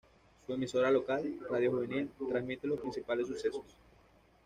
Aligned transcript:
Su 0.47 0.53
emisora 0.53 0.89
local, 0.89 1.31
Radio 1.47 1.69
Juvenil, 1.73 2.09
transmite 2.27 2.65
los 2.65 2.79
principales 2.79 3.27
sucesos. 3.27 3.77